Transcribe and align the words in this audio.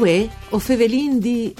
Uè, 0.00 0.26
o 0.48 0.58
Fevelin 0.58 1.18
di 1.20 1.54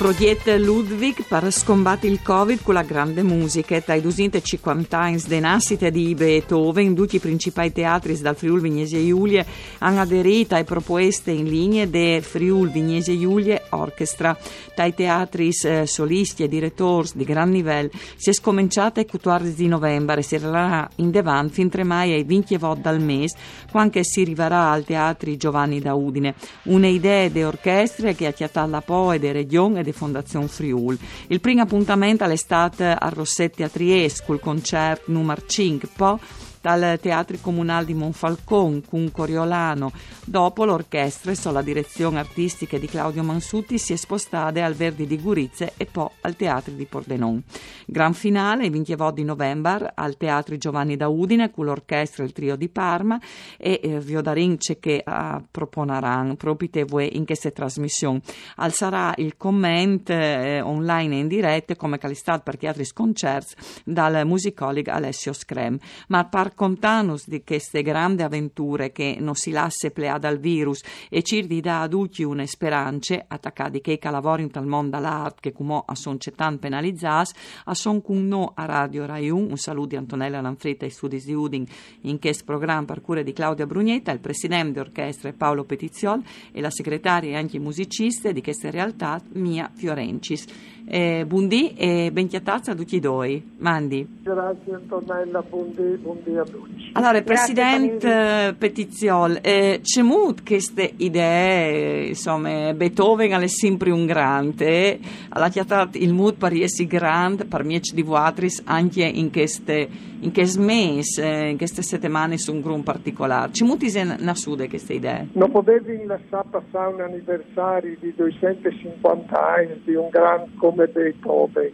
Progetto 0.00 0.56
Ludwig 0.56 1.26
per 1.28 1.52
scombattere 1.52 2.10
il 2.10 2.22
Covid 2.22 2.62
con 2.62 2.72
la 2.72 2.82
grande 2.82 3.22
musica. 3.22 3.82
Dai 3.84 4.00
250 4.00 4.98
anni 4.98 5.22
di 5.26 5.40
nascita 5.40 5.90
di 5.90 6.14
Beethoven, 6.14 6.94
tutti 6.94 7.16
i 7.16 7.18
principali 7.18 7.70
teatri 7.70 8.18
dal 8.18 8.34
Friuli 8.34 8.62
Vignese 8.62 9.06
Giulie 9.06 9.44
hanno 9.80 10.00
aderito 10.00 10.54
alle 10.54 10.64
proposte 10.64 11.32
in 11.32 11.44
linea 11.44 11.84
del 11.84 12.22
Friuli 12.22 12.72
Vignese 12.72 13.18
Giulie 13.18 13.64
Orchestra. 13.68 14.34
Dai 14.74 14.94
teatri 14.94 15.50
eh, 15.64 15.86
solisti 15.86 16.44
e 16.44 16.48
direttori 16.48 17.10
di 17.12 17.24
gran 17.24 17.50
livello 17.50 17.90
si 18.16 18.30
è 18.30 18.32
scominciata 18.32 19.00
il 19.00 19.06
14 19.06 19.54
di 19.54 19.68
novembre 19.68 20.20
e 20.20 20.22
si 20.22 20.36
arriverà 20.36 20.88
in 20.96 21.10
Devan 21.10 21.50
fin 21.50 21.68
3 21.68 21.84
mai 21.84 22.14
ai 22.14 22.24
20 22.24 22.56
volte 22.56 22.88
al 22.88 23.02
mese, 23.02 23.36
quando 23.70 24.02
si 24.02 24.22
arriverà 24.22 24.70
al 24.70 24.82
Teatri 24.82 25.36
Giovanni 25.36 25.78
da 25.78 25.92
Udine. 25.92 26.34
Una 26.62 26.86
idea 26.86 27.28
di 27.28 27.42
orchestre 27.42 28.14
che 28.14 28.26
ha 28.26 28.32
chiatato 28.32 28.70
la 28.70 28.80
Po 28.80 29.12
e 29.12 29.18
de 29.18 29.32
Regione 29.32 29.80
e 29.80 29.89
di 29.90 29.96
Fondazione 29.96 30.48
Friul. 30.48 30.98
Il 31.28 31.40
primo 31.40 31.62
appuntamento 31.62 32.24
stato 32.36 32.84
a 32.84 33.08
Rossetti 33.08 33.62
a 33.62 33.68
Trieste, 33.68 34.24
col 34.24 34.40
concerto 34.40 35.10
numero 35.10 35.42
5, 35.44 35.88
poi 35.94 36.18
dal 36.60 36.98
Teatro 37.00 37.36
Comunale 37.40 37.86
di 37.86 37.94
Monfalcone 37.94 38.82
con 38.86 39.10
Coriolano. 39.10 39.92
Dopo 40.24 40.64
l'orchestra, 40.64 41.34
sotto 41.34 41.54
la 41.54 41.62
direzione 41.62 42.18
artistica 42.18 42.78
di 42.78 42.86
Claudio 42.86 43.22
Mansutti, 43.22 43.78
si 43.78 43.92
è 43.92 43.96
spostata 43.96 44.64
al 44.64 44.74
Verdi 44.74 45.06
di 45.06 45.18
Gurizze 45.18 45.72
e 45.76 45.86
poi 45.86 46.08
al 46.22 46.36
Teatro 46.36 46.72
di 46.72 46.84
Pordenon. 46.84 47.42
Gran 47.86 48.12
finale, 48.14 48.66
il 48.66 48.70
20 48.70 48.96
di 49.14 49.24
novembre, 49.24 49.90
al 49.94 50.16
Teatro 50.16 50.56
Giovanni 50.56 50.96
da 50.96 51.08
Udine 51.08 51.50
con 51.50 51.64
l'orchestra 51.64 52.22
e 52.22 52.26
il 52.26 52.32
trio 52.32 52.56
di 52.56 52.68
Parma 52.68 53.18
e 53.56 53.80
eh, 53.82 54.00
Viodarince 54.00 54.78
che 54.78 55.02
uh, 55.04 55.42
proponeranno 55.50 56.36
proprio 56.36 56.84
voi 56.86 57.16
in 57.16 57.24
questa 57.24 57.50
trasmissione. 57.50 58.20
Al 58.56 58.72
sarà 58.72 59.14
il 59.16 59.36
commento 59.36 60.12
eh, 60.12 60.60
online 60.60 61.16
e 61.16 61.18
in 61.18 61.28
diretta 61.28 61.76
come 61.76 61.98
calistat 61.98 62.42
per 62.42 62.56
teatri 62.56 62.84
sconcerts 62.84 63.82
dal 63.84 64.26
musicologo 64.26 64.90
Alessio 64.90 65.32
Screm. 65.32 65.78
Ma 66.08 66.24
par 66.24 66.49
raccontanus 66.50 67.28
di 67.28 67.42
queste 67.44 67.82
grandi 67.82 68.22
avventure 68.22 68.90
che 68.90 69.16
non 69.20 69.34
si 69.34 69.50
lascia 69.52 69.90
pleà 69.90 70.18
dal 70.18 70.38
virus 70.38 70.82
e 71.08 71.22
ci 71.22 71.46
dà 71.60 71.82
ad 71.82 71.94
tutti 72.00 72.22
una 72.22 72.46
speranza 72.46 73.24
attaccati 73.28 73.82
che 73.82 73.98
lavori 74.02 74.42
in 74.42 74.50
tal 74.50 74.66
mondo 74.66 74.96
all'art 74.96 75.40
che 75.40 75.52
come 75.52 75.82
a 75.84 75.94
son 75.94 76.18
cetan 76.18 76.58
penalizzas 76.58 77.32
a 77.64 77.74
son 77.74 78.00
con 78.00 78.26
no 78.26 78.52
a 78.54 78.64
Radio 78.64 79.04
Rai 79.04 79.28
1 79.28 79.48
un 79.50 79.56
saluto 79.58 79.88
di 79.88 79.96
Antonella 79.96 80.40
Lanfretta 80.40 80.86
e 80.86 80.90
studi 80.90 81.20
di 81.20 81.34
Udin. 81.34 81.66
In 82.02 82.18
questo 82.18 82.44
programma 82.44 82.86
per 82.86 83.02
cura 83.02 83.22
di 83.22 83.34
Claudia 83.34 83.66
Brugnetta 83.66 84.12
il 84.12 84.20
presidente 84.20 84.80
d'orchestra 84.80 85.32
Paolo 85.34 85.64
Petiziol 85.64 86.22
e 86.52 86.60
la 86.62 86.70
segretaria 86.70 87.32
e 87.32 87.36
anche 87.36 87.58
musicista 87.58 88.32
di 88.32 88.40
questa 88.40 88.70
realtà 88.70 89.20
Mia 89.32 89.70
Fiorencis 89.74 90.46
eh, 90.90 91.24
buondì 91.26 91.74
e 91.74 92.10
ben 92.12 92.28
a 92.32 92.74
tutti 92.74 92.96
i 92.96 93.00
due 93.00 93.42
Mandi 93.58 94.18
grazie 94.30 94.74
Antonella 94.74 95.42
buondì, 95.42 95.96
buondì 95.96 96.36
a 96.36 96.44
tutti. 96.44 96.90
Allora, 96.92 97.20
Presidente 97.22 98.54
Petiziol, 98.56 99.38
eh, 99.42 99.80
c'è 99.82 100.02
molto 100.02 100.42
queste 100.44 100.92
idee, 100.96 102.08
insomma, 102.08 102.72
Beethoven 102.72 103.40
è 103.40 103.46
sempre 103.46 103.90
un 103.90 104.06
grande, 104.06 104.98
ha 105.28 105.48
chiamato 105.48 105.98
il 105.98 106.12
mood 106.12 106.36
per 106.36 106.52
essere 106.54 106.88
grande, 106.88 107.44
per 107.44 107.64
me 107.64 107.80
di 107.80 108.02
vuatris, 108.02 108.62
anche 108.66 109.04
in 109.04 109.30
queste, 109.30 109.88
in 110.20 110.32
queste 110.32 110.60
mesi, 110.60 111.22
in 111.22 111.56
queste 111.56 111.82
settimane 111.82 112.38
su 112.38 112.52
un 112.52 112.60
gruppo 112.60 112.82
particolare. 112.82 113.50
C'è 113.50 113.64
molto 113.64 113.86
nascude 114.18 114.68
queste 114.68 114.94
idee? 114.94 115.28
Non 115.32 115.50
potevi 115.50 116.04
lasciare 116.04 116.46
passare 116.50 116.92
un 116.92 117.00
anniversario 117.00 117.96
di 118.00 118.12
250 118.14 119.54
anni 119.54 119.80
di 119.84 119.94
un 119.94 120.08
grande 120.08 120.50
come 120.58 120.79
Beethoven 120.88 121.72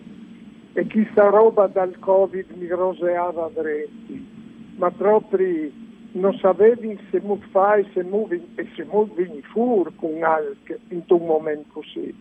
e 0.72 0.86
chissà 0.86 1.28
roba 1.28 1.66
dal 1.66 1.98
Covid 1.98 2.50
mi 2.56 2.68
roseava 2.68 3.50
dretti 3.52 4.36
ma 4.76 4.90
proprio 4.90 5.70
non 6.12 6.36
sapevi 6.38 6.98
se 7.10 7.20
mu 7.20 7.38
fai 7.50 7.86
se 7.92 8.02
mu 8.02 8.26
e 8.30 8.66
se 8.74 8.84
mu 8.84 9.06
vini 9.14 9.42
fur 9.42 9.92
con 9.96 10.22
alc 10.22 10.78
in 10.88 11.02
un 11.08 11.26
momento 11.26 11.68
così. 11.72 12.14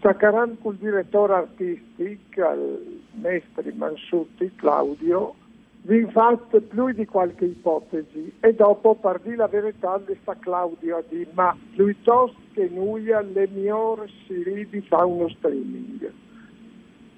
Saccaran 0.00 0.56
col 0.62 0.76
direttore 0.76 1.34
artistico, 1.34 2.52
il 2.52 3.00
mestre 3.14 3.72
Mansutti, 3.74 4.50
Claudio, 4.54 5.34
vi 5.82 6.06
fatto 6.10 6.60
più 6.60 6.92
di 6.92 7.04
qualche 7.06 7.46
ipotesi. 7.46 8.32
E 8.40 8.54
dopo 8.54 8.98
dire 9.22 9.36
la 9.36 9.48
verità 9.48 10.00
sta 10.22 10.36
Claudio 10.38 10.98
a 10.98 11.02
dire 11.08 11.30
ma 11.34 11.54
piuttosto 11.74 12.38
che 12.54 12.68
noi 12.72 13.04
le 13.04 13.48
migliori 13.52 14.10
si 14.26 14.84
fa 14.88 15.04
uno 15.04 15.28
streaming 15.28 16.10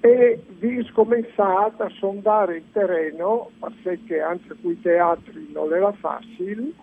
e 0.05 0.37
vi 0.59 0.85
scominciate 0.91 1.81
a 1.81 1.89
sondare 1.97 2.57
il 2.57 2.63
terreno, 2.73 3.51
perché 3.83 4.19
anche 4.19 4.53
qui 4.61 4.77
teatri 4.81 5.47
non 5.53 5.71
era 5.73 5.93
facile, 5.93 6.73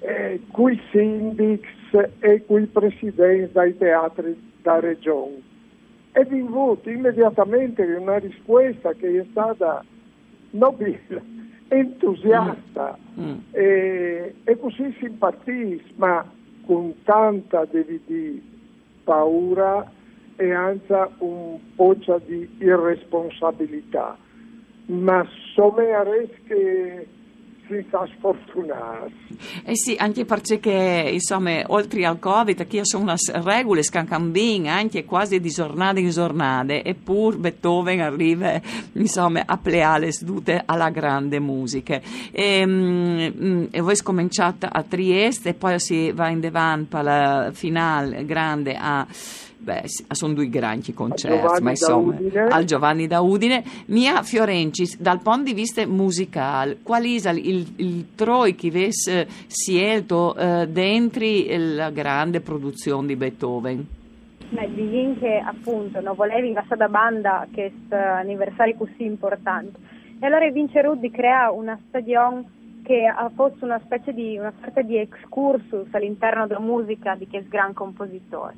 eh, 0.00 0.42
qui 0.50 0.78
sindics 0.90 2.10
e 2.18 2.44
qui 2.44 2.66
presidenti 2.66 3.50
dei 3.54 3.78
teatri 3.78 4.52
da 4.60 4.78
regione. 4.78 5.40
E 6.12 6.22
vi 6.26 6.40
avuto 6.40 6.90
immediatamente 6.90 7.82
una 7.82 8.18
risposta 8.18 8.92
che 8.92 9.20
è 9.20 9.24
stata 9.30 9.82
nobile, 10.50 11.22
entusiasta 11.68 12.98
mm. 13.18 13.24
Mm. 13.24 13.38
E, 13.52 14.34
e, 14.44 14.58
così 14.58 14.94
simpatis, 14.98 15.80
ma 15.94 16.30
con 16.66 16.92
tanta 17.04 17.64
devi 17.64 18.02
dire, 18.04 18.42
paura 19.02 19.98
e 20.40 20.54
anche 20.54 21.08
un 21.18 21.58
po' 21.76 21.94
di 22.24 22.48
irresponsabilità, 22.60 24.16
ma 24.86 25.22
somme 25.54 25.84
che 26.46 27.06
si 27.68 27.84
fa 27.90 28.08
sfortunare. 28.16 29.12
Eh 29.64 29.76
sì, 29.76 29.96
anche 29.98 30.24
perché 30.24 31.10
insomma, 31.12 31.62
oltre 31.66 32.06
al 32.06 32.18
Covid, 32.18 32.66
qui 32.66 32.80
sono 32.84 33.12
le 33.12 33.42
regole 33.42 33.82
scancambine, 33.82 34.70
anche 34.70 35.04
quasi 35.04 35.40
di 35.40 35.50
giornate 35.50 36.00
in 36.00 36.08
giornate, 36.08 36.82
eppure 36.82 37.36
Beethoven 37.36 38.00
arriva 38.00 38.58
insomma, 38.94 39.42
a 39.44 39.58
pleare 39.58 40.10
sedute 40.10 40.62
alla 40.64 40.88
grande 40.88 41.38
musica. 41.38 42.00
E, 42.32 42.64
mm, 42.66 43.66
e 43.70 43.80
voi 43.82 43.94
scominciate 43.94 44.66
a 44.72 44.82
Trieste 44.82 45.50
e 45.50 45.54
poi 45.54 45.78
si 45.78 46.12
va 46.12 46.30
in 46.30 46.40
Devan 46.40 46.88
per 46.88 47.04
la 47.04 47.50
finale 47.52 48.24
grande 48.24 48.74
a 48.74 49.06
beh, 49.60 49.82
sono 50.10 50.32
due 50.32 50.48
grandi 50.48 50.92
concerti, 50.94 51.62
ma 51.62 51.70
insomma, 51.70 52.16
al 52.48 52.64
Giovanni 52.64 53.06
da 53.06 53.20
Udine. 53.20 53.62
Mia 53.86 54.22
Fiorencis, 54.22 54.98
dal 54.98 55.20
punto 55.20 55.44
di 55.44 55.54
vista 55.54 55.86
musicale, 55.86 56.78
qual 56.82 57.04
è 57.04 57.06
il, 57.06 57.72
il 57.76 58.14
troi 58.14 58.54
che 58.54 58.68
avesse 58.68 59.28
scelto 59.46 60.34
eh, 60.34 60.66
dentro 60.68 61.18
la 61.20 61.90
grande 61.90 62.40
produzione 62.40 63.06
di 63.06 63.16
Beethoven? 63.16 63.86
Beh, 64.48 64.68
di 64.74 65.16
che 65.18 65.40
appunto 65.44 66.00
non 66.00 66.16
volevi 66.16 66.52
la 66.52 66.64
da 66.76 66.88
banda 66.88 67.46
questo 67.52 67.94
anniversario 67.94 68.74
così 68.76 69.04
importante. 69.04 69.78
E 70.18 70.26
allora 70.26 70.48
Vince 70.50 70.82
Ruddi 70.82 71.10
crea 71.10 71.50
una 71.50 71.78
stagione 71.88 72.44
che 72.82 73.06
fosse 73.34 73.64
una 73.64 73.80
specie 73.84 74.12
di 74.12 74.36
una 74.36 74.52
sorta 74.60 74.82
di 74.82 74.96
excursus 74.96 75.86
all'interno 75.92 76.46
della 76.46 76.60
musica 76.60 77.14
di 77.14 77.28
questo 77.28 77.48
gran 77.48 77.72
compositore 77.72 78.54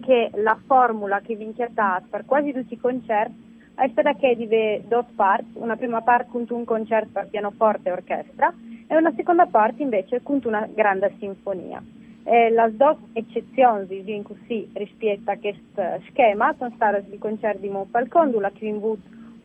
che 0.00 0.30
la 0.34 0.58
formula 0.66 1.20
che 1.20 1.34
vi 1.34 1.44
inchiatate 1.44 2.06
per 2.10 2.24
quasi 2.24 2.52
tutti 2.52 2.74
i 2.74 2.78
concerti 2.78 3.52
è 3.76 3.88
stata 3.88 4.14
che 4.14 4.36
di 4.36 4.46
due 4.46 5.04
parti, 5.16 5.50
una 5.54 5.76
prima 5.76 6.00
parte 6.00 6.28
con 6.30 6.46
un 6.48 6.64
concerto 6.64 7.10
per 7.12 7.28
pianoforte 7.28 7.88
e 7.88 7.92
orchestra 7.92 8.54
e 8.86 8.96
una 8.96 9.12
seconda 9.16 9.46
parte 9.46 9.82
invece 9.82 10.22
con 10.22 10.40
una 10.44 10.68
grande 10.72 11.14
sinfonia. 11.18 11.82
E 12.26 12.50
le 12.50 12.72
due 12.76 12.96
eccezioni 13.12 14.02
in 14.06 14.22
così 14.22 14.70
rispetto 14.74 15.30
a 15.30 15.36
questo 15.36 15.82
schema 16.08 16.54
sono 16.56 16.72
state 16.74 17.04
i 17.10 17.18
concerti 17.18 17.62
di 17.62 17.68
Monfalcone, 17.68 18.30
dove 18.30 18.52
che 18.54 18.70
vi 18.70 18.80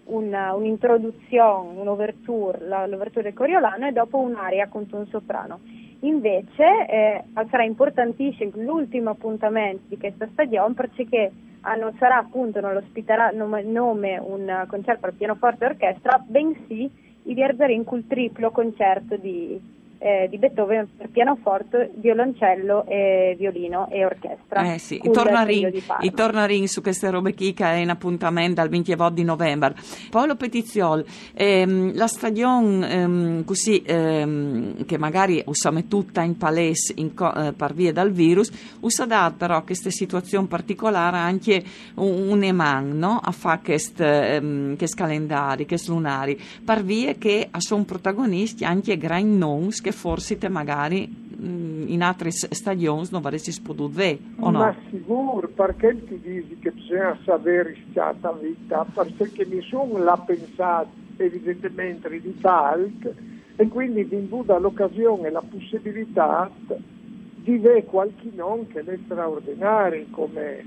una, 0.05 0.53
un'introduzione, 0.53 1.79
un'ouverture, 1.79 2.67
l'ouverture 2.67 3.33
Coriolano 3.33 3.87
e 3.87 3.91
dopo 3.91 4.17
un'aria 4.17 4.67
con 4.67 4.87
un 4.91 5.07
soprano. 5.07 5.59
Invece 6.01 6.87
eh, 6.87 7.23
sarà 7.49 7.63
importantissimo 7.63 8.51
l'ultimo 8.55 9.09
appuntamento 9.09 9.83
di 9.87 9.97
questa 9.97 10.27
stagione 10.31 10.73
perché 10.73 11.31
non 11.77 11.93
sarà 11.97 12.17
appunto, 12.17 12.61
non 12.61 12.77
ospiterà 12.77 13.31
nome, 13.31 13.63
nome 13.63 14.17
un 14.17 14.65
concerto 14.67 15.01
per 15.01 15.13
pianoforte 15.13 15.65
e 15.65 15.67
orchestra, 15.67 16.23
bensì 16.25 16.89
i 17.23 17.33
viaggeremo 17.33 17.83
col 17.83 18.07
triplo 18.07 18.51
concerto 18.51 19.17
di, 19.17 19.59
eh, 19.99 20.27
di 20.29 20.37
Beethoven 20.37 20.87
per 20.97 21.09
pianoforte, 21.09 21.91
violoncello, 21.95 22.85
e 22.87 23.35
violino 23.37 23.89
e 23.89 24.05
orchestra. 24.05 24.73
Eh 24.73 24.79
sì, 24.79 24.99
i 25.03 26.11
tornarin, 26.13 26.67
su 26.67 26.81
queste 26.81 27.09
robe 27.09 27.33
che 27.33 27.53
è 27.53 27.73
in 27.73 27.89
appuntamento 27.89 28.61
al 28.61 28.69
20 28.69 28.95
di 29.11 29.23
novembre. 29.23 29.75
Paolo 30.09 30.35
Petiziol, 30.35 31.05
ehm, 31.33 31.95
la 31.95 32.07
stagione 32.07 32.89
ehm, 32.89 33.43
così 33.43 33.81
ehm, 33.85 34.85
che 34.85 34.97
magari 34.97 35.43
usiamo 35.45 35.83
tutta 35.85 36.21
in 36.21 36.37
palese 36.37 36.93
in 36.95 37.13
co- 37.13 37.33
eh, 37.33 37.53
per 37.53 37.73
via 37.73 37.91
dal 37.91 38.11
virus, 38.11 38.51
usa 38.79 39.05
dar 39.05 39.33
però 39.35 39.63
questa 39.63 39.89
situazione 39.89 40.47
particolare 40.47 41.17
anche 41.17 41.61
un, 41.95 42.29
un 42.29 42.43
eman 42.43 42.97
no? 42.97 43.19
a 43.21 43.31
fare 43.31 43.59
questi 43.63 44.03
ehm, 44.03 44.75
calendari, 44.95 45.65
questi 45.65 45.89
lunari, 45.89 46.39
per 46.63 46.83
via 46.83 47.13
che 47.13 47.49
sono 47.57 47.83
protagonisti 47.83 48.63
anche 48.63 48.97
gran 48.97 49.37
noms 49.37 49.81
che 49.81 49.88
forse 49.91 50.37
te 50.37 50.49
magari 50.49 51.07
mm, 51.07 51.87
in 51.87 52.01
altre 52.01 52.31
stagioni 52.31 53.07
non 53.11 53.23
avresti 53.23 53.59
potuto 53.61 53.89
vedere, 53.89 54.19
o 54.39 54.49
no? 54.49 54.59
Ma 54.59 54.75
sicuro, 54.89 55.47
perché 55.47 56.03
ti 56.05 56.19
dici 56.19 56.57
che 56.59 56.71
bisogna 56.71 57.17
sapere 57.23 57.75
stata 57.89 58.31
vita? 58.33 58.85
Perché 58.93 59.45
nessuno 59.45 59.97
l'ha 59.97 60.17
pensato 60.17 60.89
evidentemente 61.17 62.09
di 62.09 62.39
talc 62.39 63.13
e 63.55 63.67
quindi 63.67 64.03
vi 64.03 64.15
imbuda 64.15 64.57
l'occasione 64.57 65.27
e 65.27 65.31
la 65.31 65.41
possibilità 65.41 66.49
di 66.67 67.51
vedere 67.57 67.83
qualche 67.83 68.29
non 68.33 68.67
che 68.67 68.79
è 68.79 68.99
straordinario 69.05 70.05
come, 70.11 70.65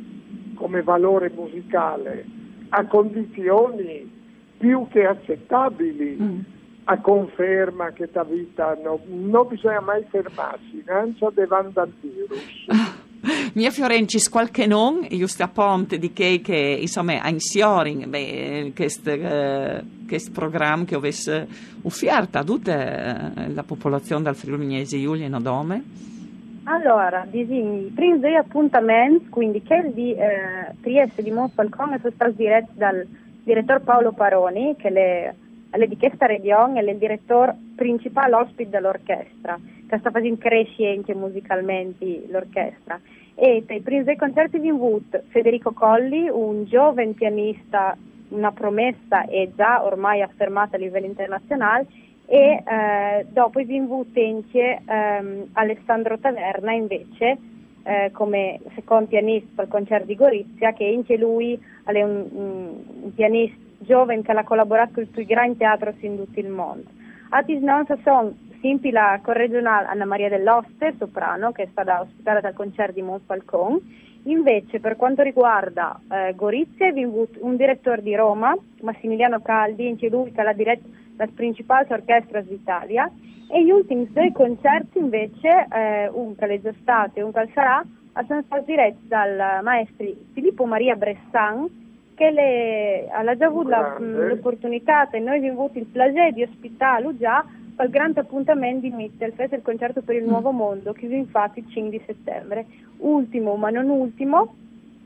come 0.54 0.82
valore 0.82 1.30
musicale 1.34 2.24
a 2.70 2.86
condizioni 2.86 4.10
più 4.58 4.86
che 4.90 5.06
accettabili. 5.06 6.18
Mm 6.20 6.51
a 6.84 6.98
conferma 6.98 7.90
che 7.92 8.08
la 8.12 8.24
vita 8.24 8.76
no, 8.82 9.00
non 9.06 9.46
bisogna 9.48 9.80
mai 9.80 10.04
fermarsi, 10.10 10.82
lancia 10.84 11.30
davanti 11.32 11.78
al 11.78 11.92
virus. 12.00 13.00
Mia 13.54 13.70
Fiorencis 13.70 14.28
qualche 14.28 14.66
non, 14.66 15.06
giusto 15.08 15.44
a 15.44 15.48
ponte 15.48 15.98
di 15.98 16.12
che, 16.12 16.40
che 16.42 16.78
insomma, 16.80 17.20
a 17.20 17.28
insioring, 17.28 18.74
questo 18.74 19.10
eh, 19.10 19.84
programma 20.32 20.84
che 20.84 20.96
avesse 20.96 21.46
offerto 21.82 22.38
a 22.38 22.42
tutta 22.42 23.34
eh, 23.34 23.52
la 23.52 23.62
popolazione 23.62 24.24
del 24.24 24.34
Friuli 24.34 24.58
Vignese 24.58 25.00
Giulia 25.00 25.26
in 25.26 25.34
Odome? 25.34 25.84
Allora, 26.64 27.24
disegni, 27.28 27.90
primi 27.94 28.18
due 28.18 28.36
appuntamenti, 28.36 29.28
quindi 29.28 29.62
che 29.62 29.90
di 29.92 30.14
eh, 30.14 30.74
Trieste 30.80 31.22
di 31.22 31.30
Montfalcone 31.30 31.98
sono 32.00 32.12
stati 32.14 32.34
diretti 32.36 32.72
dal 32.74 33.06
direttore 33.44 33.80
Paolo 33.80 34.12
Paroni, 34.12 34.74
che 34.76 34.90
le 34.90 35.34
alle 35.72 35.88
di 35.88 35.96
questa 35.96 36.26
regione 36.26 36.80
è 36.80 36.90
il 36.90 36.96
direttore 36.96 37.56
principale 37.76 38.34
ospite 38.34 38.70
dell'orchestra, 38.70 39.58
che 39.88 39.98
sta 39.98 40.10
facendo 40.10 40.38
crescere 40.38 41.02
musicalmente 41.14 42.24
l'orchestra. 42.28 43.00
E 43.34 43.64
tra 43.66 43.74
i 43.74 43.80
primi 43.80 44.04
due 44.04 44.16
concerti 44.16 44.60
di 44.60 44.68
Inwood, 44.68 45.24
Federico 45.28 45.72
Colli, 45.72 46.28
un 46.28 46.64
giovane 46.64 47.12
pianista, 47.12 47.96
una 48.28 48.52
promessa 48.52 49.24
e 49.26 49.50
già 49.56 49.82
ormai 49.82 50.20
affermata 50.20 50.76
a 50.76 50.78
livello 50.78 51.06
internazionale, 51.06 51.86
e 52.26 52.62
eh, 52.64 53.26
dopo 53.30 53.58
i 53.58 53.66
Inwood 53.68 54.16
anche 54.16 54.82
ehm, 54.86 55.48
Alessandro 55.52 56.18
Taverna 56.18 56.72
invece 56.72 57.38
eh, 57.84 58.10
come 58.12 58.60
secondo 58.74 59.06
pianista 59.06 59.62
al 59.62 59.68
concerto 59.68 60.06
di 60.06 60.14
Gorizia, 60.14 60.72
che 60.72 60.86
anche 60.86 61.16
lui 61.16 61.60
è 61.84 62.02
un, 62.02 62.26
un 62.32 63.14
pianista 63.14 63.61
giovane 63.82 64.22
che 64.22 64.32
ha 64.32 64.44
collaborato 64.44 64.94
con 64.94 65.02
i 65.02 65.06
più 65.06 65.24
grandi 65.24 65.58
teatri 65.58 65.94
in 66.00 66.16
tutto 66.16 66.40
il 66.40 66.48
mondo. 66.48 66.88
Altri 67.30 67.58
non 67.60 67.84
sono 68.02 68.34
sempre 68.60 68.90
la 68.90 69.18
corregionale 69.22 69.88
Anna 69.88 70.04
Maria 70.04 70.28
dell'Oste, 70.28 70.94
soprano, 70.98 71.52
che 71.52 71.64
è 71.64 71.68
stata 71.70 72.00
ospitata 72.00 72.40
dal 72.40 72.54
concerto 72.54 72.92
di 72.92 73.02
Montfalcon. 73.02 73.80
Invece, 74.24 74.78
per 74.78 74.96
quanto 74.96 75.22
riguarda 75.22 76.00
eh, 76.08 76.32
Gorizia, 76.36 76.92
venuto 76.92 77.38
un 77.40 77.56
direttore 77.56 78.02
di 78.02 78.14
Roma, 78.14 78.56
Massimiliano 78.82 79.40
Caldi, 79.40 79.88
anche 79.88 80.08
lui 80.08 80.30
che 80.30 80.40
ha 80.40 80.52
diretto 80.52 80.88
la 81.16 81.28
principale 81.34 81.86
orchestra 81.90 82.40
d'Italia. 82.40 83.10
E 83.50 83.64
gli 83.64 83.70
ultimi 83.70 84.08
due 84.12 84.30
concerti, 84.32 84.98
invece, 84.98 85.66
eh, 85.70 86.08
un 86.12 86.36
che 86.36 86.46
è 86.46 86.60
già 86.60 86.72
stato 86.80 87.18
e 87.18 87.22
un 87.22 87.32
che 87.32 87.50
sarà, 87.52 87.84
sono 88.26 88.42
stati 88.42 88.64
diretti 88.66 89.08
dal 89.08 89.60
maestro 89.62 90.06
Filippo 90.32 90.64
Maria 90.64 90.94
Bressan, 90.94 91.68
che 92.14 92.30
le, 92.30 93.08
ha 93.08 93.36
già 93.36 93.46
avuto 93.46 93.68
la, 93.68 93.96
l'opportunità 93.98 95.08
e 95.10 95.18
noi 95.18 95.38
abbiamo 95.38 95.64
avuto 95.64 95.78
il 95.78 95.86
piacere 95.86 96.32
di 96.32 96.42
ospitarlo 96.42 97.16
già 97.16 97.44
al 97.76 97.88
grande 97.88 98.20
appuntamento 98.20 98.86
di 98.86 98.90
Mittelfest, 98.90 99.54
il 99.54 99.62
concerto 99.62 100.02
per 100.02 100.16
il 100.16 100.24
mm. 100.24 100.28
nuovo 100.28 100.50
mondo, 100.50 100.92
che 100.92 101.06
infatti 101.06 101.60
il 101.60 101.68
5 101.68 101.90
di 101.90 102.02
settembre. 102.06 102.66
Ultimo, 102.98 103.56
ma 103.56 103.70
non 103.70 103.88
ultimo, 103.88 104.54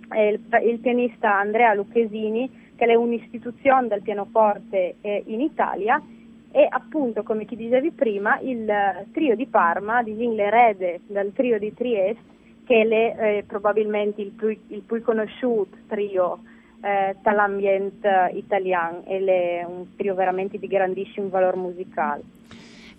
è 0.09 0.21
il, 0.21 0.41
il 0.65 0.79
pianista 0.79 1.39
Andrea 1.39 1.75
Lucchesini, 1.75 2.65
che 2.75 2.85
è 2.85 2.95
un'istituzione 2.95 3.89
del 3.89 4.03
pianoforte 4.03 4.97
eh, 5.01 5.23
in 5.27 5.41
Italia, 5.41 6.03
e 6.51 6.67
appunto, 6.69 7.23
come 7.23 7.45
ti 7.45 7.57
dicevi 7.57 7.91
prima, 7.93 8.39
il 8.41 9.07
trio 9.13 9.37
di 9.37 9.47
Parma, 9.47 10.03
di 10.03 10.17
l'erede 10.35 11.01
del 11.07 11.33
trio 11.35 11.59
di 11.59 11.73
Trieste, 11.73 12.35
che 12.65 12.83
è 12.83 13.37
eh, 13.39 13.45
probabilmente 13.47 14.23
il 14.23 14.31
più, 14.31 14.49
il 14.49 14.83
più 14.83 15.03
conosciuto 15.03 15.77
trio 15.87 16.41
eh, 16.81 17.17
dall'ambiente 17.23 18.31
italiano 18.35 19.03
e 19.07 19.25
è 19.25 19.65
un 19.65 19.97
trio 19.97 20.15
veramente 20.15 20.59
di 20.59 20.67
grandissimo 20.67 21.29
valore 21.29 21.57
musicale. 21.57 22.23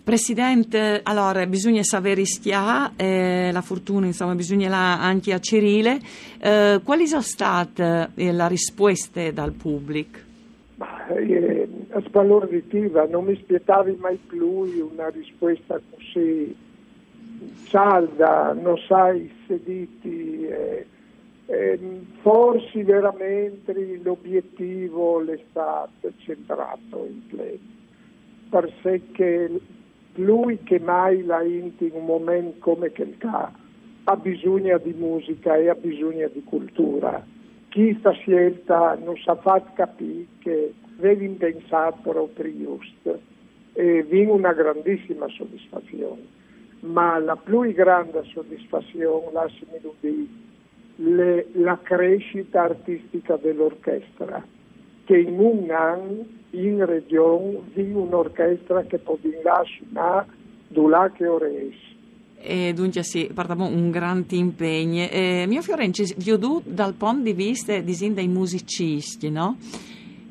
Presidente, 0.08 1.00
allora 1.02 1.44
bisogna 1.44 1.82
sapere 1.82 2.24
stia, 2.24 2.92
eh, 2.96 3.50
la 3.52 3.60
fortuna 3.60 4.06
insomma 4.06 4.34
bisogna 4.34 4.98
anche 4.98 5.34
a 5.34 5.38
Cirile. 5.38 5.98
Eh, 6.40 6.80
quali 6.82 7.06
sono 7.06 7.20
state 7.20 8.08
eh, 8.14 8.32
le 8.32 8.48
risposte 8.48 9.34
dal 9.34 9.52
pubblico? 9.52 10.18
Eh, 11.10 11.68
spalorditiva, 12.06 13.06
non 13.06 13.24
mi 13.24 13.32
aspettavi 13.32 13.98
mai 14.00 14.16
più 14.16 14.90
una 14.92 15.10
risposta 15.10 15.78
così 15.90 16.56
salda, 17.68 18.56
non 18.58 18.78
sai 18.78 19.30
sediti. 19.46 20.46
Eh, 20.46 20.54
eh, 20.54 20.86
forse 22.20 22.84
veramente 22.84 23.72
l'obiettivo 24.02 25.24
è 25.26 25.40
stato 25.48 26.12
centrato 26.18 27.06
in 27.06 27.26
pleno, 27.26 27.58
perché 28.50 29.60
lui 30.16 30.58
che 30.62 30.78
mai 30.78 31.24
l'ha 31.24 31.42
in 31.42 31.72
un 31.92 32.04
momento 32.04 32.58
come 32.58 32.90
quel 32.90 33.16
ha, 33.22 33.50
ha 34.04 34.16
bisogno 34.16 34.78
di 34.78 34.92
musica 34.92 35.56
e 35.56 35.68
ha 35.70 35.74
bisogno 35.74 36.28
di 36.28 36.42
cultura. 36.44 37.24
Chi 37.68 37.96
sta 37.98 38.10
scelta 38.12 38.98
non 39.02 39.16
sa 39.16 39.34
far 39.36 39.72
capire 39.74 40.26
che 40.40 40.74
vedi 40.96 41.28
pensato 41.28 41.98
proprio 42.02 42.52
giusto 42.52 43.20
e 43.72 44.02
viene 44.02 44.32
una 44.32 44.52
grandissima 44.52 45.28
soddisfazione. 45.28 46.36
Ma 46.80 47.18
la 47.18 47.36
più 47.36 47.62
grande 47.72 48.22
soddisfazione, 48.24 49.32
lasciami 49.32 49.80
dire, 50.00 50.26
le, 51.00 51.46
la 51.52 51.78
crescita 51.82 52.62
artistica 52.62 53.36
dell'orchestra, 53.36 54.44
che 55.04 55.18
in 55.18 55.38
un 55.38 55.70
anno 55.70 56.26
in 56.50 56.84
regione 56.84 57.60
vi 57.74 57.90
un'orchestra 57.92 58.82
che 58.84 58.98
può 58.98 59.18
suonare 59.20 60.26
da 60.68 61.10
che 61.14 61.26
ore 61.26 61.68
e 62.40 62.72
dunque 62.72 63.02
sì, 63.02 63.28
parliamo 63.34 63.66
un 63.66 63.90
grande 63.90 64.36
impegno. 64.36 65.08
Eh, 65.10 65.44
mio 65.48 65.60
Fiorenzo, 65.60 66.04
vi 66.16 66.30
ho 66.30 66.36
dal 66.64 66.94
punto 66.94 67.22
di 67.22 67.32
vista 67.32 67.80
dei 67.80 68.28
musicisti, 68.28 69.28
no? 69.28 69.56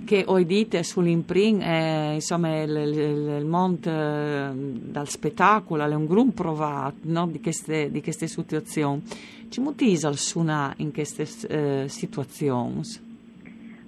Che 0.07 0.23
ho 0.25 0.41
dite 0.41 0.81
sull'imprint, 0.83 1.61
eh, 1.61 2.13
insomma, 2.13 2.63
il, 2.63 2.71
il, 2.71 3.37
il 3.39 3.45
mondo 3.45 3.89
eh, 3.89 4.49
dal 4.53 5.09
spettacolo 5.09 5.83
è 5.83 5.93
un 5.93 6.05
gruppo 6.07 6.43
provato 6.43 6.95
no? 7.01 7.27
di, 7.27 7.41
queste, 7.41 7.91
di 7.91 8.01
queste 8.01 8.27
situazioni. 8.27 9.03
Ci 9.49 9.59
mutisa 9.59 10.07
il 10.07 10.17
suona 10.17 10.73
in 10.77 10.93
queste 10.93 11.27
eh, 11.49 11.87
situazioni? 11.89 12.81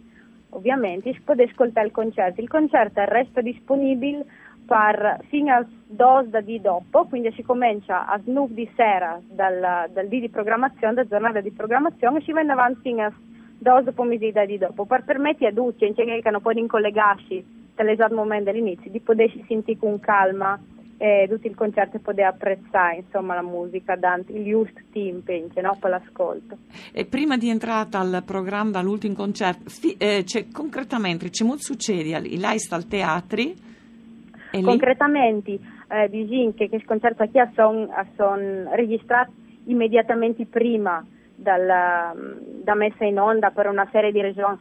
ovviamente, 0.50 1.12
si 1.12 1.22
può 1.22 1.34
ascoltare 1.38 1.88
il 1.88 1.92
concerto. 1.92 2.40
Il 2.40 2.50
concerto 2.50 3.04
resta 3.06 3.42
disponibile 3.42 4.24
per, 4.66 5.20
fino 5.28 5.54
al 5.54 5.68
2 5.88 6.44
di 6.44 6.62
dopo, 6.62 7.06
quindi 7.06 7.32
si 7.34 7.42
comincia 7.42 8.08
a 8.08 8.20
snuff 8.20 8.52
di 8.52 8.70
sera 8.76 9.20
dal, 9.28 9.90
dal 9.92 10.08
di 10.08 10.30
programmazione, 10.30 10.94
da 10.94 11.06
giornata 11.06 11.42
di 11.42 11.52
programmazione 11.52 12.20
e 12.20 12.22
si 12.22 12.32
va 12.32 12.42
avanti 12.42 12.82
fino 12.82 13.04
al 13.04 13.14
2 13.64 13.92
pomeriggio 13.94 14.46
di 14.46 14.58
dopo, 14.60 14.86
per 14.86 15.04
permettere 15.04 15.50
a 15.50 15.54
tutti, 15.54 15.92
che 15.92 16.30
non 16.30 16.42
possono 16.42 16.68
collegarsi 16.68 17.44
dall'esatto 17.74 18.14
momento 18.14 18.52
dell'inizio, 18.52 18.92
di 18.92 19.00
potersi 19.00 19.44
sentire 19.48 19.80
con 19.80 20.00
calma 20.00 20.60
eh, 20.98 21.28
tutto 21.28 21.48
il 21.48 21.56
concerto 21.56 21.98
e 21.98 22.00
poter 22.00 22.26
apprezzare 22.26 22.98
insomma, 22.98 23.34
la 23.36 23.42
musica, 23.42 23.96
dando 23.96 24.32
il 24.32 24.46
giusto 24.46 24.80
tempo 24.92 25.34
no, 25.62 25.78
per 25.80 25.90
l'ascolto. 25.90 26.58
E 26.94 27.06
prima 27.06 27.38
di 27.38 27.50
entrare 27.50 27.90
al 27.92 28.24
programma 28.26 28.72
dall'ultimo 28.72 29.16
concerto, 29.16 29.64
eh, 29.98 30.24
cioè, 30.26 30.48
concretamente, 30.50 31.30
c'è 31.30 31.44
molto 31.44 31.64
succede? 31.64 32.20
Lei 32.20 32.60
sta 32.60 32.76
al 32.76 32.88
teatro? 32.88 33.44
Concretamente, 34.62 35.60
eh, 35.90 36.10
diciamo 36.10 36.54
che 36.56 36.70
questo 36.70 36.88
concerto 36.88 37.26
qui 37.28 37.42
sono 37.56 37.88
son 38.16 38.70
registrati 38.74 39.32
immediatamente 39.66 40.46
prima 40.46 41.04
dalla, 41.44 42.14
da 42.16 42.74
messa 42.74 43.06
in 43.06 43.20
onda 43.20 43.52
per 43.52 43.68
una 43.68 43.88
serie 43.92 44.12
di 44.12 44.22
regioni, 44.22 44.58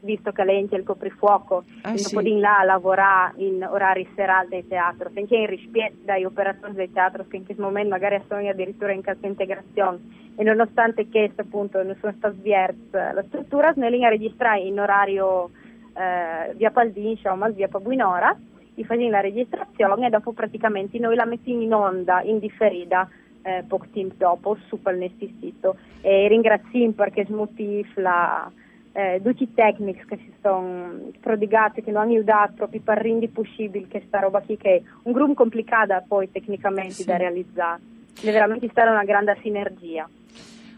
visto 0.00 0.30
che 0.30 0.44
c'è 0.44 0.76
il 0.76 0.84
coprifuoco, 0.84 1.64
eh, 1.84 1.94
e 1.94 1.98
sì. 1.98 2.14
dopo 2.14 2.22
di 2.22 2.38
là 2.38 2.62
lavora 2.62 3.32
in 3.36 3.66
orari 3.68 4.08
serali 4.14 4.50
del 4.50 4.68
teatro, 4.68 5.10
finché 5.10 5.36
in 5.36 5.46
rispetto 5.46 5.96
dai 6.04 6.24
operatori 6.24 6.74
del 6.74 6.92
teatro 6.92 7.24
che 7.26 7.36
in 7.36 7.44
questo 7.44 7.62
momento 7.62 7.90
magari 7.90 8.22
sono 8.28 8.48
addirittura 8.48 8.92
in 8.92 9.00
cassa 9.00 9.26
integrazione 9.26 9.98
e 10.36 10.44
nonostante 10.44 11.08
questo 11.08 11.40
appunto 11.40 11.82
non 11.82 11.96
sono 11.98 12.14
stati 12.16 12.38
sverti 12.40 12.90
la 12.92 13.24
struttura, 13.26 13.72
noi 13.76 13.90
linea 13.90 14.10
registrare 14.10 14.60
in 14.60 14.78
orario 14.78 15.50
eh, 15.94 16.54
via 16.54 16.70
Paldini, 16.70 17.12
insomma, 17.12 17.48
via 17.48 17.68
Pabuinora, 17.68 18.36
gli 18.74 18.84
facciamo 18.84 19.08
la 19.08 19.20
registrazione 19.20 20.06
e 20.06 20.10
dopo 20.10 20.32
praticamente 20.32 20.98
noi 20.98 21.16
la 21.16 21.24
mettiamo 21.24 21.62
in 21.62 21.72
onda 21.72 22.20
in 22.22 22.38
differita 22.38 23.08
eh, 23.46 23.62
poco 23.66 23.86
tempo 23.92 24.14
dopo 24.18 24.58
su 24.66 24.82
quel 24.82 25.08
sito 25.40 25.76
e 26.00 26.26
ringraziamo 26.26 26.92
perché 26.92 27.24
smotiv 27.24 27.86
la 27.94 28.50
eh, 28.92 29.20
tutti 29.22 29.44
i 29.44 29.52
tecnici 29.54 30.02
che 30.06 30.16
si 30.16 30.32
sono 30.40 31.10
prodigati, 31.20 31.82
che 31.82 31.92
non 31.92 32.02
hanno 32.02 32.12
aiutato 32.12 32.54
proprio 32.56 32.80
per 32.82 32.98
rendere 32.98 33.30
possibile 33.30 33.86
questa 33.88 34.20
roba 34.20 34.40
qui 34.40 34.56
che 34.56 34.76
è 34.76 34.82
un 35.02 35.12
gruppo 35.12 35.34
complicato 35.34 36.02
poi 36.08 36.30
tecnicamente 36.30 36.94
sì. 36.94 37.04
da 37.04 37.16
realizzare. 37.16 37.80
Deve 38.18 38.32
veramente 38.32 38.68
stare 38.70 38.90
una 38.90 39.04
grande 39.04 39.36
sinergia. 39.42 40.08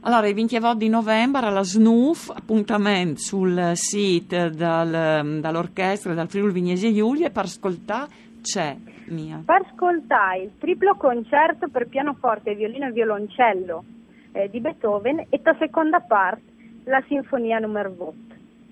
Allora, 0.01 0.29
il 0.29 0.35
29 0.35 0.77
di 0.77 0.89
novembre 0.89 1.47
alla 1.47 1.63
SNUF, 1.63 2.31
appuntamento 2.35 3.21
sul 3.21 3.73
sito 3.75 4.49
dal, 4.51 5.39
dall'orchestra 5.41 6.15
dal 6.15 6.29
Friuli 6.29 6.53
Vignesi 6.53 6.93
Giulia 6.93 7.31
per 7.31 7.45
ascoltare 7.45 8.27
c'è 8.41 8.77
mia. 9.07 9.43
Per 9.45 9.67
ascoltare 9.71 10.43
il 10.43 10.53
triplo 10.59 10.95
concerto 10.97 11.69
per 11.69 11.89
pianoforte, 11.89 12.55
violino 12.55 12.87
e 12.87 12.93
violoncello 12.93 13.85
eh, 14.33 14.49
di 14.51 14.61
Beethoven 14.61 15.27
e 15.29 15.41
la 15.43 15.57
seconda 15.59 16.01
parte 16.01 16.57
la 16.85 17.03
sinfonia 17.07 17.59
numero 17.59 17.95
8. 17.97 18.15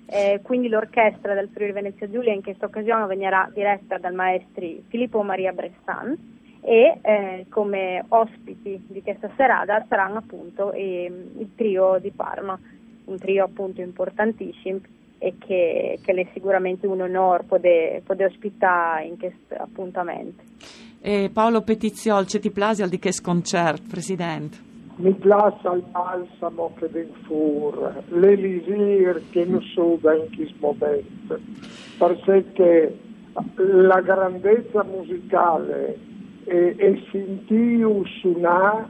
Eh, 0.09 0.39
quindi 0.41 0.69
l'orchestra 0.69 1.33
del 1.33 1.49
Friuli 1.49 1.73
Venezia 1.73 2.09
Giulia 2.09 2.33
in 2.33 2.41
questa 2.41 2.65
occasione 2.65 3.05
verrà 3.07 3.49
diretta 3.53 3.97
dal 3.97 4.13
maestro 4.13 4.65
Filippo 4.87 5.21
Maria 5.21 5.51
Bressan 5.51 6.15
e 6.61 6.99
eh, 7.01 7.45
come 7.49 8.03
ospiti 8.07 8.85
di 8.87 9.01
questa 9.01 9.29
serata 9.35 9.85
saranno 9.87 10.19
appunto 10.19 10.71
eh, 10.71 11.05
il 11.37 11.49
trio 11.55 11.97
di 11.99 12.11
Parma, 12.11 12.57
un 13.05 13.17
trio 13.17 13.43
appunto 13.43 13.81
importantissimo 13.81 14.79
e 15.19 15.35
che, 15.37 15.99
che 16.01 16.11
è 16.11 16.27
sicuramente 16.33 16.87
un 16.87 17.01
onore 17.01 17.43
poter, 17.43 18.01
poter 18.03 18.27
ospitare 18.27 19.05
in 19.05 19.17
questo 19.17 19.55
appuntamento. 19.55 20.43
E 21.01 21.29
Paolo 21.31 21.61
Petiziol, 21.61 22.25
c'è 22.25 22.39
ti 22.39 22.51
plasi 22.51 22.81
al 22.81 22.89
di 22.89 22.99
che 22.99 23.11
sconcerto, 23.11 23.83
Presidente? 23.89 24.65
Mi 24.97 25.13
piace 25.13 25.67
il 25.67 25.83
balsamo 25.91 26.73
che 26.79 26.89
den 26.89 27.11
fur, 27.27 28.03
l'elisir 28.09 29.21
che 29.29 29.45
non 29.45 29.61
so 29.61 29.99
da 30.01 30.15
in 30.15 30.35
questo 30.35 30.55
momento, 30.59 31.39
perché 32.25 32.97
la 33.55 34.01
grandezza 34.01 34.83
musicale 34.83 35.99
e, 36.45 36.73
e 36.77 37.03
sentì 37.11 37.83
un 37.83 38.03
suonare 38.19 38.87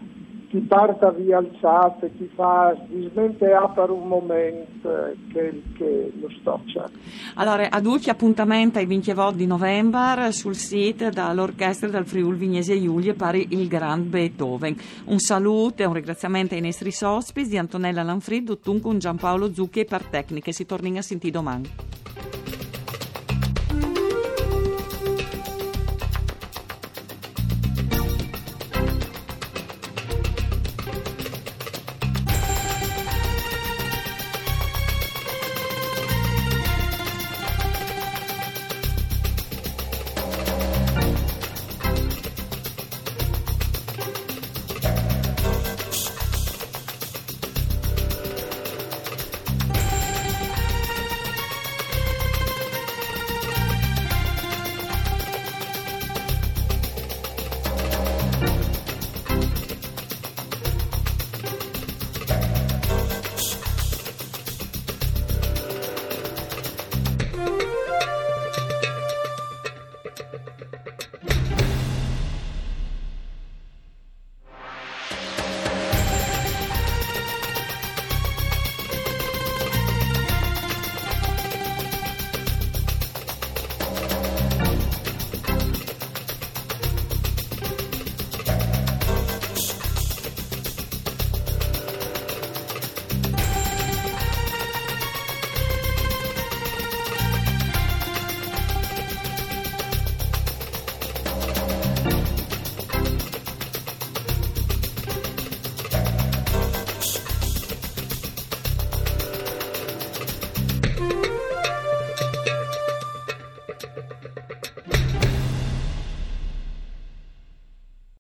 chi 0.50 0.60
parta 0.60 1.12
via 1.12 1.38
alzate, 1.38 2.12
chi 2.16 2.30
fa 2.34 2.75
smentea 2.89 3.68
per 3.70 3.89
un 3.89 4.08
momento 4.08 5.13
che, 5.34 5.62
che 5.75 6.13
lo 6.20 6.30
stoccia. 6.39 6.89
Allora, 7.36 7.70
ad 7.70 7.86
ultimi 7.86 8.12
appuntamento 8.12 8.80
ai 8.80 8.86
28 8.86 9.36
di 9.36 9.46
novembre 9.46 10.32
sul 10.32 10.56
sito 10.56 11.10
dall'orchestra 11.10 11.89
del 11.89 12.06
Friuli 12.06 12.38
Vignese 12.38 12.80
Giulia 12.82 13.13
per 13.13 13.36
il 13.36 13.68
Grand 13.68 14.06
Beethoven. 14.06 14.75
Un 15.06 15.20
saluto 15.20 15.84
e 15.84 15.86
un 15.86 15.94
ringraziamento 15.94 16.56
ai 16.56 16.62
nostri 16.62 16.94
ospiti 17.01 17.50
di 17.50 17.58
Antonella 17.58 18.04
Lanfrid, 18.04 18.60
Dunque 18.63 18.96
Giampaolo 18.98 19.54
Zucchi 19.54 19.82
e 19.82 19.86
per 19.86 20.04
tecniche. 20.06 20.54
Si 20.54 20.66
torna 20.66 21.00
a 21.00 21.01
sentire 21.01 21.34
domani. 21.34 21.70